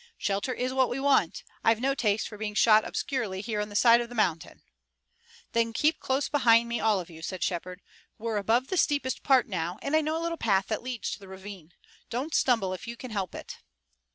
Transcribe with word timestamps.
"Shelter 0.17 0.51
is 0.51 0.73
what 0.73 0.89
we 0.89 0.99
want. 0.99 1.43
I've 1.63 1.79
no 1.79 1.93
taste 1.93 2.27
for 2.27 2.35
being 2.35 2.55
shot 2.55 2.83
obscurely 2.87 3.39
here 3.39 3.61
on 3.61 3.69
the 3.69 3.75
side 3.75 4.01
of 4.01 4.09
the 4.09 4.15
mountain." 4.15 4.63
"Then 5.51 5.73
keep 5.73 5.99
close 5.99 6.27
behind 6.27 6.67
me, 6.67 6.79
all 6.79 6.99
of 6.99 7.11
you," 7.11 7.21
said 7.21 7.43
Shepard. 7.43 7.83
"We're 8.17 8.37
above 8.37 8.69
the 8.69 8.77
steepest 8.77 9.21
part 9.21 9.47
now, 9.47 9.77
and 9.83 9.95
I 9.95 10.01
know 10.01 10.17
a 10.17 10.23
little 10.23 10.39
path 10.39 10.65
that 10.69 10.81
leads 10.81 11.11
to 11.11 11.19
the 11.19 11.27
ravine. 11.27 11.73
Don't 12.09 12.33
stumble 12.33 12.73
if 12.73 12.87
you 12.87 12.97
can 12.97 13.11
help 13.11 13.35
it." 13.35 13.59